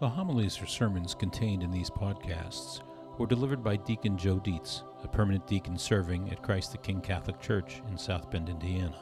[0.00, 2.82] The homilies or sermons contained in these podcasts
[3.18, 7.40] were delivered by Deacon Joe Dietz, a permanent deacon serving at Christ the King Catholic
[7.40, 8.96] Church in South Bend, Indiana,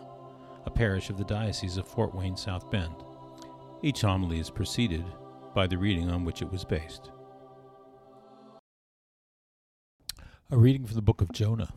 [0.64, 2.94] a parish of the Diocese of Fort Wayne, South Bend.
[3.82, 5.04] Each homily is preceded
[5.54, 7.10] by the reading on which it was based.
[10.50, 11.74] A reading from the book of Jonah.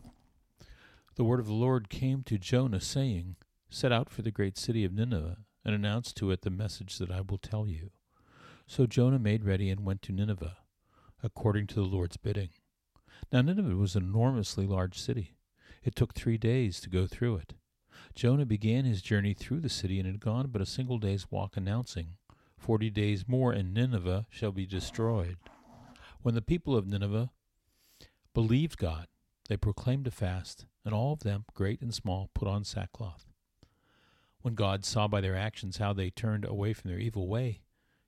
[1.16, 3.36] The word of the Lord came to Jonah, saying,
[3.68, 7.10] Set out for the great city of Nineveh, and announce to it the message that
[7.10, 7.90] I will tell you.
[8.70, 10.58] So Jonah made ready and went to Nineveh,
[11.24, 12.50] according to the Lord's bidding.
[13.32, 15.34] Now Nineveh was an enormously large city.
[15.82, 17.54] It took three days to go through it.
[18.14, 21.56] Jonah began his journey through the city and had gone but a single day's walk,
[21.56, 22.10] announcing,
[22.56, 25.38] Forty days more, and Nineveh shall be destroyed.
[26.22, 27.32] When the people of Nineveh
[28.34, 29.08] believed God,
[29.48, 33.26] they proclaimed a fast, and all of them, great and small, put on sackcloth.
[34.42, 37.62] When God saw by their actions how they turned away from their evil way,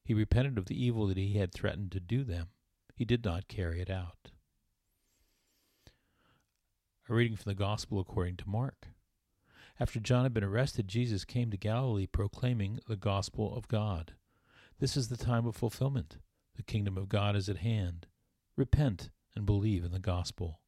[0.05, 2.48] he repented of the evil that he had threatened to do them.
[2.95, 4.31] He did not carry it out.
[7.08, 8.89] A reading from the Gospel according to Mark.
[9.80, 14.14] After John had been arrested, Jesus came to Galilee proclaiming the gospel of God.
[14.78, 16.19] This is the time of fulfillment.
[16.56, 18.06] The kingdom of God is at hand.
[18.56, 20.61] Repent and believe in the gospel.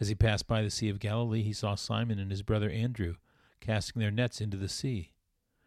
[0.00, 3.14] As he passed by the Sea of Galilee, he saw Simon and his brother Andrew
[3.60, 5.12] casting their nets into the sea.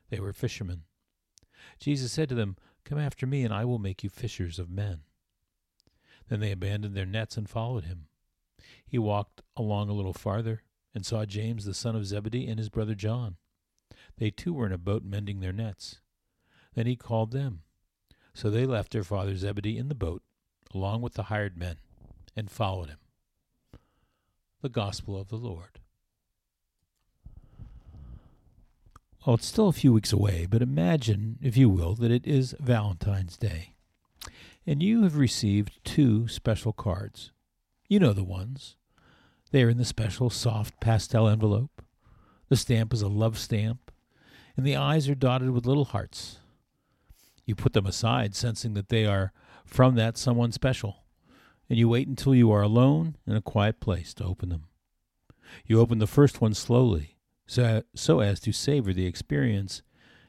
[0.10, 0.84] They were fishermen.
[1.80, 5.02] Jesus said to them, Come after me, and I will make you fishers of men.
[6.30, 8.08] Then they abandoned their nets and followed him.
[8.86, 12.70] He walked along a little farther and saw James the son of Zebedee and his
[12.70, 13.36] brother John.
[14.18, 16.00] They too were in a boat mending their nets.
[16.74, 17.64] Then he called them.
[18.34, 20.24] So they left their father Zebedee in the boat,
[20.74, 21.78] along with the hired men,
[22.36, 23.00] and followed him.
[24.62, 25.81] The Gospel of the Lord.
[29.26, 32.56] Well, it's still a few weeks away, but imagine, if you will, that it is
[32.60, 33.76] Valentine's Day.
[34.66, 37.32] And you have received two special cards.
[37.88, 38.78] You know the ones.
[39.52, 41.84] They are in the special soft pastel envelope.
[42.50, 43.92] The stamp is a love stamp,
[44.58, 46.40] and the eyes are dotted with little hearts.
[47.46, 49.34] You put them aside, sensing that they are
[49.66, 51.04] from that someone special,
[51.70, 54.66] and you wait until you are alone in a quiet place to open them.
[55.68, 57.11] You open the first one slowly
[57.52, 59.82] so, so as to savor the experience,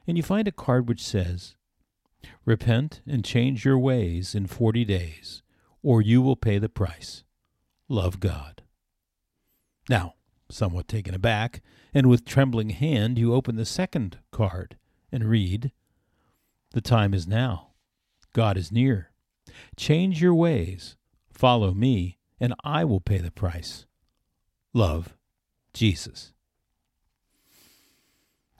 [0.05, 1.55] and you find a card which says,
[2.43, 5.41] Repent and change your ways in forty days,
[5.81, 7.23] or you will pay the price.
[7.87, 8.61] Love God.
[9.89, 10.15] Now,
[10.49, 11.61] somewhat taken aback,
[11.93, 14.75] and with trembling hand, you open the second card
[15.09, 15.71] and read,
[16.73, 17.69] The time is now.
[18.33, 19.13] God is near.
[19.77, 20.97] Change your ways.
[21.31, 23.85] Follow me, and I will pay the price.
[24.73, 25.15] Love
[25.73, 26.33] Jesus.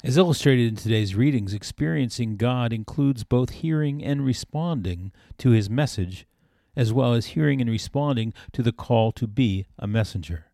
[0.06, 6.28] As illustrated in today's readings, experiencing God includes both hearing and responding to his message,
[6.76, 10.48] as well as hearing and responding to the call to be a messenger.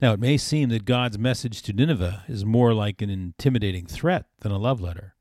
[0.00, 4.24] Now, it may seem that God's message to Nineveh is more like an intimidating threat
[4.40, 5.14] than a love letter.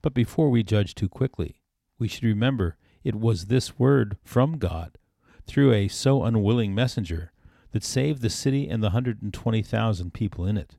[0.00, 1.60] But before we judge too quickly,
[1.98, 4.96] we should remember it was this word from God,
[5.46, 7.32] through a so unwilling messenger,
[7.72, 10.76] that saved the city and the 120,000 people in it.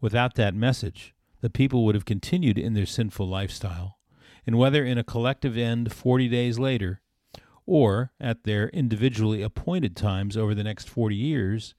[0.00, 3.98] Without that message, the people would have continued in their sinful lifestyle,
[4.46, 7.00] and whether in a collective end 40 days later,
[7.66, 11.74] or at their individually appointed times over the next 40 years,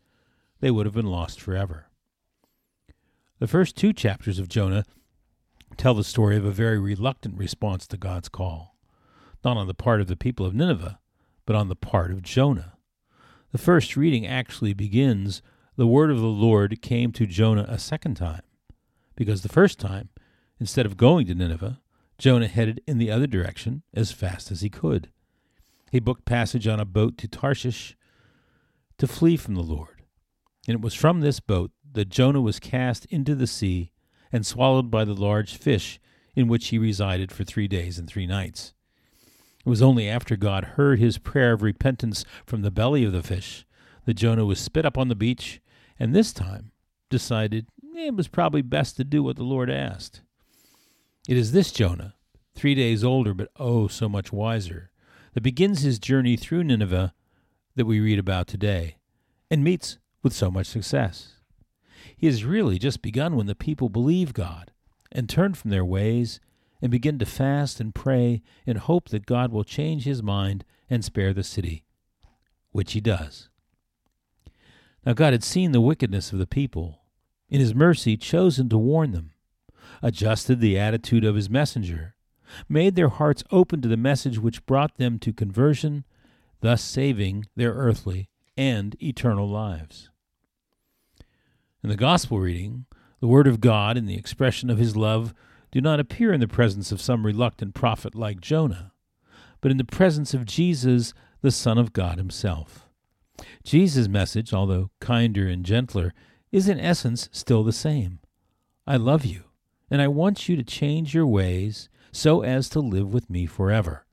[0.60, 1.88] they would have been lost forever.
[3.40, 4.86] The first two chapters of Jonah
[5.76, 8.78] tell the story of a very reluctant response to God's call,
[9.44, 11.00] not on the part of the people of Nineveh,
[11.46, 12.78] but on the part of Jonah.
[13.52, 15.42] The first reading actually begins
[15.76, 18.44] the word of the Lord came to Jonah a second time,
[19.16, 20.10] because the first time,
[20.60, 21.80] instead of going to Nineveh,
[22.18, 25.10] Jonah headed in the other direction as fast as he could.
[25.92, 27.96] He booked passage on a boat to Tarshish
[28.98, 30.04] to flee from the Lord.
[30.68, 33.92] And it was from this boat that Jonah was cast into the sea
[34.32, 36.00] and swallowed by the large fish
[36.36, 38.74] in which he resided for three days and three nights.
[39.66, 43.24] It was only after God heard his prayer of repentance from the belly of the
[43.24, 43.66] fish
[44.06, 45.62] that Jonah was spit up on the beach
[46.00, 46.72] and this time
[47.10, 50.22] decided it was probably best to do what the Lord asked.
[51.28, 52.16] It is this Jonah,
[52.56, 54.92] three days older but oh so much wiser,
[55.34, 57.14] that begins his journey through Nineveh
[57.76, 58.98] that we read about today,
[59.50, 61.36] and meets with so much success.
[62.16, 64.72] He has really just begun when the people believe God
[65.12, 66.40] and turn from their ways
[66.82, 71.04] and begin to fast and pray in hope that God will change his mind and
[71.04, 71.86] spare the city,
[72.72, 73.50] which he does.
[75.06, 77.02] Now God had seen the wickedness of the people,
[77.50, 79.32] in his mercy chosen to warn them,
[80.02, 82.16] adjusted the attitude of his messenger,
[82.70, 86.06] made their hearts open to the message which brought them to conversion,
[86.62, 90.10] thus saving their earthly and eternal lives.
[91.84, 92.86] In the Gospel reading,
[93.20, 95.34] the Word of God and the expression of His love
[95.72, 98.94] do not appear in the presence of some reluctant prophet like Jonah,
[99.60, 102.88] but in the presence of Jesus, the Son of God Himself.
[103.64, 106.14] Jesus' message, although kinder and gentler,
[106.52, 108.20] is in essence still the same.
[108.86, 109.46] I love you,
[109.90, 114.06] and I want you to change your ways so as to live with me forever.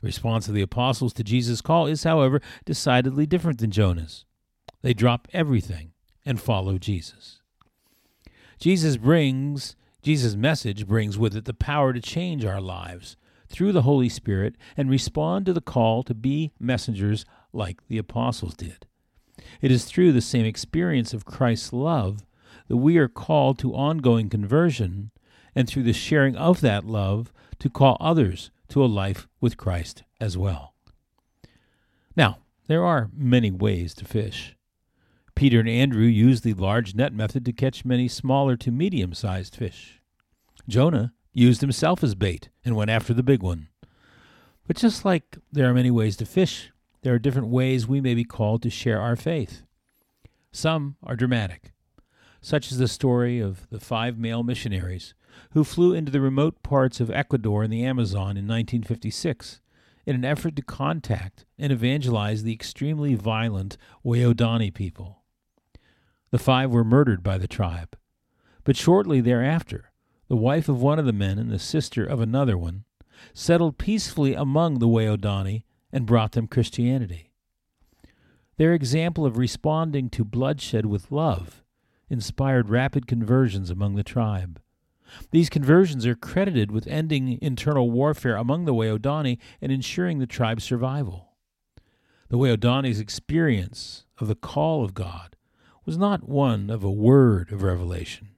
[0.00, 4.24] The response of the apostles to Jesus' call is, however, decidedly different than Jonah's.
[4.82, 5.92] They drop everything
[6.24, 7.40] and follow Jesus.
[8.60, 13.16] Jesus brings Jesus' message brings with it the power to change our lives
[13.48, 18.54] through the Holy Spirit and respond to the call to be messengers like the apostles
[18.54, 18.86] did.
[19.60, 22.26] It is through the same experience of Christ's love
[22.68, 25.10] that we are called to ongoing conversion
[25.54, 30.04] and through the sharing of that love to call others to a life with Christ
[30.20, 30.74] as well.
[32.16, 34.54] Now, there are many ways to fish.
[35.34, 39.56] Peter and Andrew used the large net method to catch many smaller to medium sized
[39.56, 40.00] fish.
[40.68, 43.68] Jonah used himself as bait and went after the big one.
[44.66, 46.70] But just like there are many ways to fish,
[47.02, 49.62] there are different ways we may be called to share our faith.
[50.52, 51.72] Some are dramatic,
[52.40, 55.14] such as the story of the five male missionaries
[55.52, 59.60] who flew into the remote parts of Ecuador and the Amazon in 1956
[60.06, 65.22] in an effort to contact and evangelize the extremely violent Waodani people.
[66.30, 67.96] The five were murdered by the tribe,
[68.64, 69.92] but shortly thereafter,
[70.28, 72.84] the wife of one of the men and the sister of another one
[73.34, 77.32] settled peacefully among the Waodani and brought them Christianity.
[78.56, 81.62] Their example of responding to bloodshed with love
[82.10, 84.60] inspired rapid conversions among the tribe.
[85.30, 90.64] These conversions are credited with ending internal warfare among the Waodani and ensuring the tribe's
[90.64, 91.32] survival.
[92.28, 95.36] The Waodani's experience of the call of God
[95.86, 98.28] was not one of a word of revelation.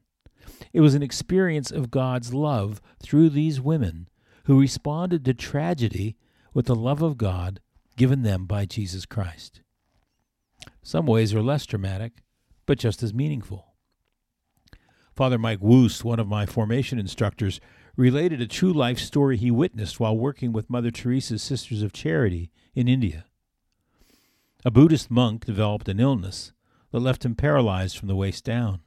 [0.72, 4.08] It was an experience of God's love through these women
[4.44, 6.16] who responded to tragedy
[6.52, 7.60] with the love of God
[7.96, 9.60] given them by Jesus Christ.
[10.82, 12.22] Some ways are less dramatic,
[12.66, 13.74] but just as meaningful.
[15.14, 17.60] Father Mike Woost, one of my formation instructors,
[17.96, 22.50] related a true life story he witnessed while working with Mother Teresa's Sisters of Charity
[22.74, 23.24] in India.
[24.64, 26.52] A Buddhist monk developed an illness
[26.90, 28.80] that left him paralyzed from the waist down.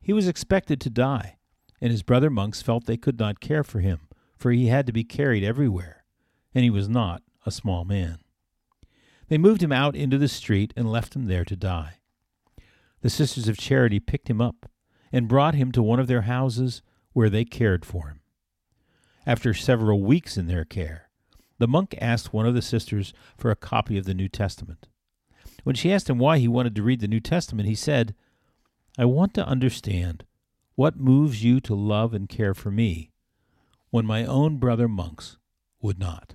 [0.00, 1.36] He was expected to die,
[1.80, 4.92] and his brother monks felt they could not care for him, for he had to
[4.92, 5.97] be carried everywhere,
[6.58, 8.18] and he was not a small man.
[9.28, 11.98] They moved him out into the street and left him there to die.
[13.00, 14.68] The Sisters of Charity picked him up
[15.12, 16.82] and brought him to one of their houses
[17.12, 18.18] where they cared for him.
[19.24, 21.08] After several weeks in their care,
[21.58, 24.88] the monk asked one of the sisters for a copy of the New Testament.
[25.62, 28.16] When she asked him why he wanted to read the New Testament, he said,
[28.98, 30.24] I want to understand
[30.74, 33.12] what moves you to love and care for me
[33.90, 35.38] when my own brother monks
[35.80, 36.34] would not.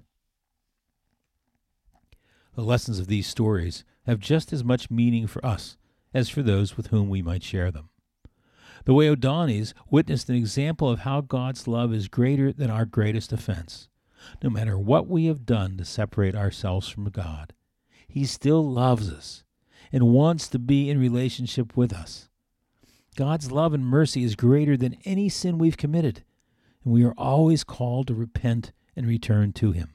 [2.55, 5.77] The lessons of these stories have just as much meaning for us
[6.13, 7.89] as for those with whom we might share them.
[8.85, 13.31] The way Waodanis witnessed an example of how God's love is greater than our greatest
[13.31, 13.88] offense.
[14.44, 17.54] No matter what we have done to separate ourselves from God,
[18.07, 19.44] He still loves us
[19.92, 22.30] and wants to be in relationship with us.
[23.16, 26.23] God's love and mercy is greater than any sin we've committed,
[26.83, 29.94] and we are always called to repent and return to Him.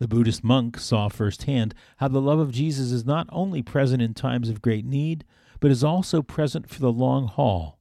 [0.00, 4.14] The Buddhist monk saw firsthand how the love of Jesus is not only present in
[4.14, 5.26] times of great need,
[5.60, 7.78] but is also present for the long haul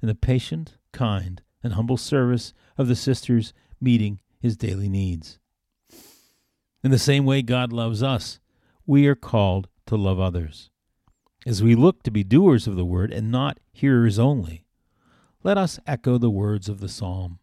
[0.00, 5.38] in the patient, kind, and humble service of the sisters meeting his daily needs.
[6.82, 8.40] In the same way God loves us,
[8.86, 10.70] we are called to love others.
[11.46, 14.64] As we look to be doers of the word and not hearers only,
[15.44, 17.40] let us echo the words of the psalm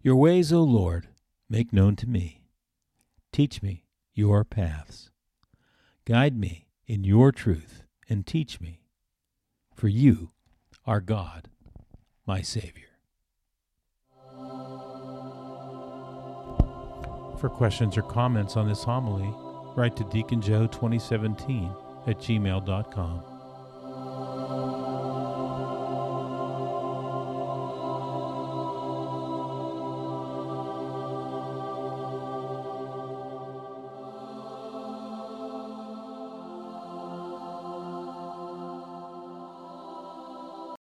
[0.00, 1.08] Your ways, O Lord,
[1.48, 2.43] make known to me.
[3.34, 3.82] Teach me
[4.14, 5.10] your paths.
[6.04, 8.84] Guide me in your truth and teach me,
[9.74, 10.30] for you
[10.86, 11.48] are God,
[12.28, 13.00] my Savior.
[17.40, 19.34] For questions or comments on this homily,
[19.74, 21.74] write to Deacon Joe 2017
[22.06, 23.33] at gmail.com.